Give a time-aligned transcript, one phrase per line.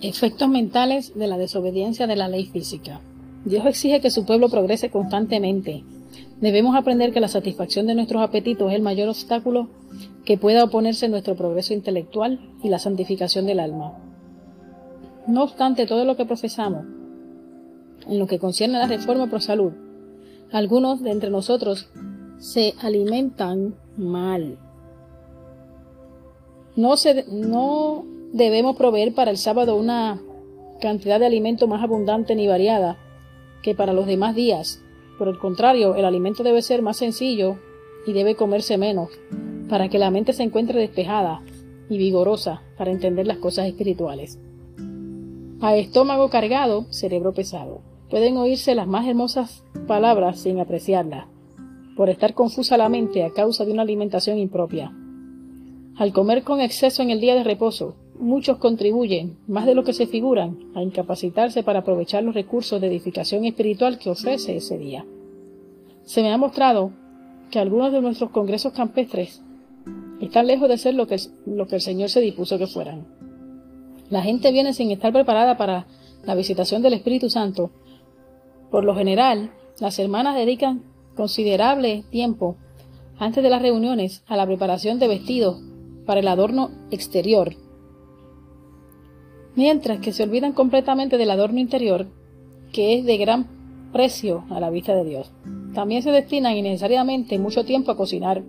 [0.00, 3.00] Efectos mentales de la desobediencia de la ley física.
[3.44, 5.82] Dios exige que su pueblo progrese constantemente.
[6.40, 9.68] Debemos aprender que la satisfacción de nuestros apetitos es el mayor obstáculo
[10.24, 13.98] que pueda oponerse a nuestro progreso intelectual y la santificación del alma.
[15.26, 16.84] No obstante todo lo que profesamos,
[18.06, 19.72] en lo que concierne a la reforma pro salud,
[20.52, 21.90] algunos de entre nosotros
[22.38, 24.58] se alimentan mal.
[26.76, 30.20] No, se, no debemos proveer para el sábado una
[30.80, 32.98] cantidad de alimento más abundante ni variada
[33.62, 34.82] que para los demás días.
[35.18, 37.58] Por el contrario, el alimento debe ser más sencillo
[38.06, 39.10] y debe comerse menos,
[39.68, 41.42] para que la mente se encuentre despejada
[41.88, 44.38] y vigorosa para entender las cosas espirituales.
[45.60, 47.82] A estómago cargado, cerebro pesado.
[48.10, 51.26] Pueden oírse las más hermosas palabras sin apreciarlas,
[51.96, 54.92] por estar confusa la mente a causa de una alimentación impropia.
[55.96, 59.92] Al comer con exceso en el día de reposo, muchos contribuyen, más de lo que
[59.92, 65.04] se figuran, a incapacitarse para aprovechar los recursos de edificación espiritual que ofrece ese día.
[66.04, 66.92] Se me ha mostrado
[67.50, 69.42] que algunos de nuestros congresos campestres
[70.20, 71.16] están lejos de ser lo que,
[71.46, 73.06] lo que el Señor se dispuso que fueran.
[74.10, 75.86] La gente viene sin estar preparada para
[76.24, 77.70] la visitación del Espíritu Santo.
[78.70, 80.82] Por lo general, las hermanas dedican
[81.14, 82.56] considerable tiempo
[83.18, 85.60] antes de las reuniones a la preparación de vestidos
[86.06, 87.54] para el adorno exterior
[89.58, 92.06] mientras que se olvidan completamente del adorno interior,
[92.72, 93.48] que es de gran
[93.92, 95.32] precio a la vista de Dios.
[95.74, 98.44] También se destinan innecesariamente mucho tiempo a cocinar,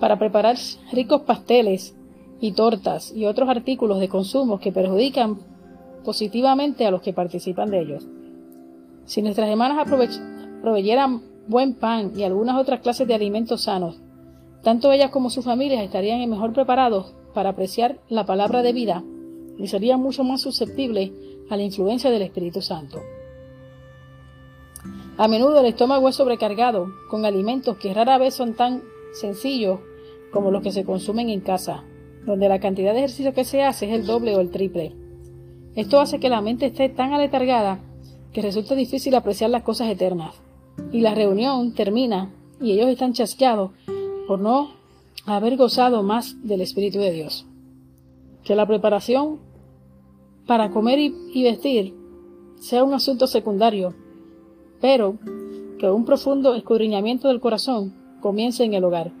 [0.00, 0.56] para preparar
[0.90, 1.94] ricos pasteles
[2.40, 5.38] y tortas y otros artículos de consumo que perjudican
[6.04, 8.04] positivamente a los que participan de ellos.
[9.04, 9.88] Si nuestras hermanas
[10.62, 14.00] proveyeran buen pan y algunas otras clases de alimentos sanos,
[14.64, 19.04] tanto ellas como sus familias estarían mejor preparados para apreciar la palabra de vida
[19.58, 21.12] y sería mucho más susceptible
[21.50, 23.00] a la influencia del Espíritu Santo.
[25.16, 28.82] A menudo el estómago es sobrecargado con alimentos que rara vez son tan
[29.12, 29.80] sencillos
[30.32, 31.82] como los que se consumen en casa,
[32.24, 34.94] donde la cantidad de ejercicio que se hace es el doble o el triple.
[35.74, 37.80] Esto hace que la mente esté tan aletargada
[38.32, 40.34] que resulta difícil apreciar las cosas eternas.
[40.92, 42.30] Y la reunión termina
[42.60, 43.72] y ellos están chasqueados
[44.26, 44.70] por no
[45.26, 47.46] haber gozado más del Espíritu de Dios.
[48.44, 49.40] Que la preparación
[50.48, 51.94] para comer y, vestir
[52.58, 53.94] sea un asunto secundario,
[54.80, 55.18] pero
[55.78, 59.12] que un profundo escudriñamiento del corazón comience en el hogar.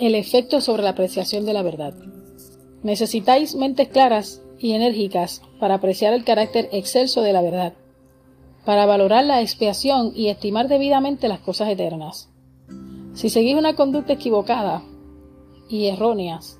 [0.00, 1.94] El efecto sobre la apreciación de la verdad.
[2.82, 7.74] Necesitáis mentes claras y enérgicas para apreciar el carácter excelso de la verdad,
[8.64, 12.30] para valorar la expiación y estimar debidamente las cosas eternas.
[13.12, 14.82] Si seguís una conducta equivocada
[15.68, 16.58] y erróneas,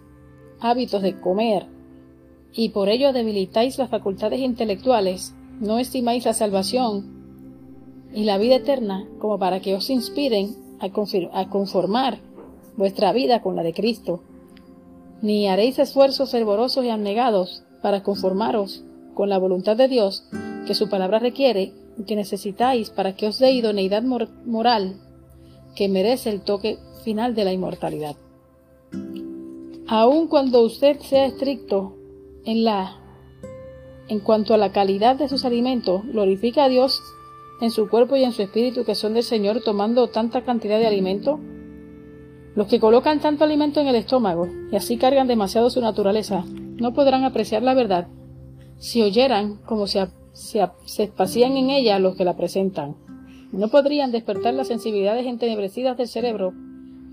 [0.65, 1.67] hábitos de comer
[2.53, 7.23] y por ello debilitáis las facultades intelectuales, no estimáis la salvación
[8.15, 12.19] y la vida eterna como para que os inspiren a, conformar
[12.77, 14.23] vuestra vida con la de Cristo,
[15.23, 18.85] ni haréis esfuerzos fervorosos y abnegados para conformaros
[19.15, 20.29] con la voluntad de Dios
[20.67, 24.97] que su palabra requiere y que necesitáis para que os dé idoneidad moral
[25.77, 28.17] que merece el toque final de la inmortalidad.
[29.95, 31.95] Aun cuando usted sea estricto
[32.47, 32.97] en la
[34.09, 37.03] en cuanto a la calidad de sus alimentos, glorifica a Dios
[37.61, 40.87] en su cuerpo y en su espíritu que son del Señor tomando tanta cantidad de
[40.87, 41.39] alimento.
[42.55, 46.95] Los que colocan tanto alimento en el estómago y así cargan demasiado su naturaleza, no
[46.95, 48.09] podrán apreciar la verdad
[48.79, 52.97] si oyeran como se, se, se en ella los que la presentan.
[53.53, 56.55] No podrían despertar las sensibilidades entenebrecidas del cerebro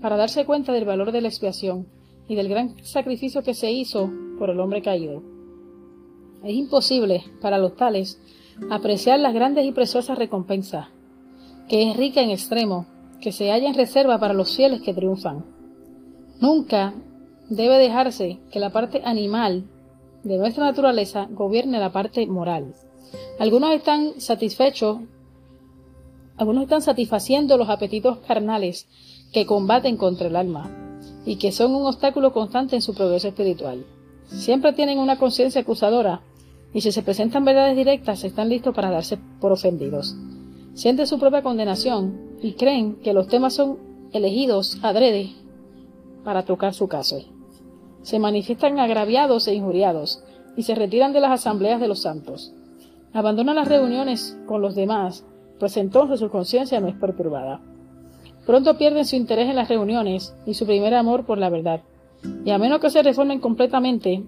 [0.00, 1.99] para darse cuenta del valor de la expiación
[2.30, 4.08] y del gran sacrificio que se hizo
[4.38, 5.20] por el hombre caído.
[6.44, 8.20] Es imposible para los tales
[8.70, 10.86] apreciar las grandes y preciosas recompensas,
[11.68, 12.86] que es rica en extremo,
[13.20, 15.44] que se halla en reserva para los fieles que triunfan.
[16.40, 16.94] Nunca
[17.48, 19.64] debe dejarse que la parte animal
[20.22, 22.76] de nuestra naturaleza gobierne la parte moral.
[23.40, 25.00] Algunos están satisfechos,
[26.36, 28.86] algunos están satisfaciendo los apetitos carnales
[29.32, 30.89] que combaten contra el alma,
[31.24, 33.84] y que son un obstáculo constante en su progreso espiritual.
[34.26, 36.22] Siempre tienen una conciencia acusadora
[36.72, 40.16] y si se presentan verdades directas están listos para darse por ofendidos.
[40.74, 43.78] Sienten su propia condenación y creen que los temas son
[44.12, 45.30] elegidos adrede
[46.24, 47.18] para tocar su caso.
[48.02, 50.22] Se manifiestan agraviados e injuriados
[50.56, 52.54] y se retiran de las asambleas de los santos.
[53.12, 55.24] Abandonan las reuniones con los demás,
[55.58, 57.60] pues entonces su conciencia no es perturbada.
[58.50, 61.82] Pronto pierden su interés en las reuniones y su primer amor por la verdad,
[62.44, 64.24] y a menos que se reformen completamente,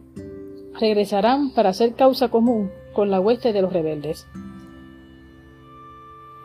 [0.79, 4.29] regresarán para hacer causa común con la hueste de los rebeldes,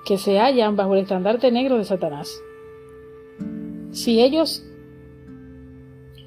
[0.07, 2.41] que se hallan bajo el estandarte negro de Satanás.
[3.91, 4.65] Si ellos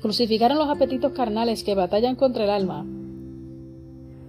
[0.03, 2.87] crucificaran los apetitos carnales que batallan contra el alma,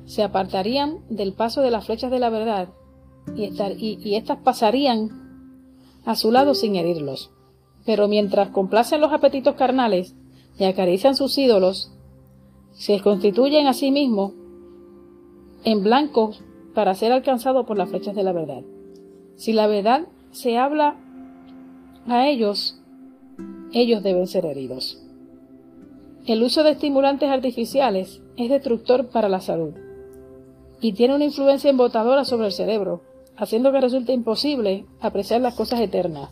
[0.05, 2.69] se apartarían del paso de las flechas de la verdad
[3.35, 5.21] y, estar, y, éstas pasarían
[6.05, 7.31] a su lado sin herirlos.
[7.85, 10.15] Pero mientras complacen los apetitos carnales
[10.57, 11.91] y acarician sus ídolos,
[12.71, 14.33] se constituyen a sí mismos
[15.63, 16.43] en blancos
[16.73, 18.63] para ser alcanzados por las flechas de la verdad.
[19.35, 20.95] Si la verdad se habla
[22.07, 22.79] a ellos,
[23.73, 25.01] ellos deben ser heridos.
[26.25, 29.73] El uso de estimulantes artificiales es destructor para la salud
[30.79, 33.01] y tiene una influencia embotadora sobre el cerebro,
[33.41, 36.29] haciendo que resulte imposible apreciar las cosas eternas.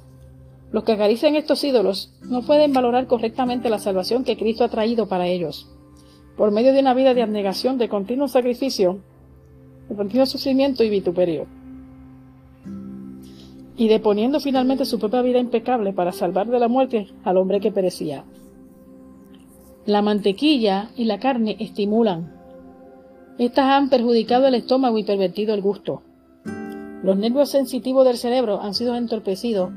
[0.71, 5.07] Los que acarician estos ídolos no pueden valorar correctamente la salvación que Cristo ha traído
[5.09, 5.67] para ellos.
[6.37, 8.99] Por medio de una vida de abnegación, de continuo sacrificio,
[9.89, 11.47] de continuo sufrimiento y vituperio.
[13.75, 17.71] Y deponiendo finalmente su propia vida impecable para salvar de la muerte al hombre que
[17.71, 18.23] perecía.
[19.87, 22.35] La mantequilla y la carne estimulan.
[23.39, 26.03] Estas han perjudicado el estómago y pervertido el gusto.
[27.03, 29.71] Los nervios sensitivos del cerebro han sido entorpecidos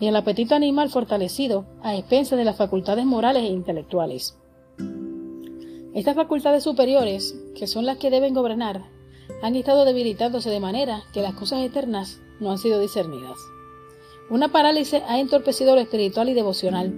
[0.00, 4.38] y el apetito animal fortalecido a expensas de las facultades morales e intelectuales.
[5.94, 8.82] Estas facultades superiores, que son las que deben gobernar,
[9.42, 13.38] han estado debilitándose de manera que las cosas eternas no han sido discernidas.
[14.30, 16.94] Una parálisis ha entorpecido lo espiritual y devocional.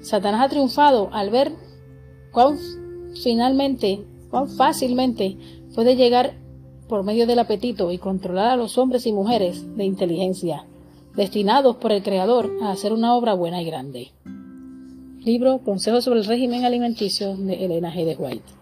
[0.00, 1.52] Satanás ha triunfado al ver
[2.30, 2.58] cuán
[3.22, 5.38] finalmente, cuán fácilmente
[5.74, 6.41] puede llegar
[6.92, 10.66] por medio del apetito y controlar a los hombres y mujeres de inteligencia,
[11.16, 14.10] destinados por el Creador a hacer una obra buena y grande.
[15.24, 18.04] Libro Consejos sobre el régimen alimenticio de Elena G.
[18.04, 18.61] de White.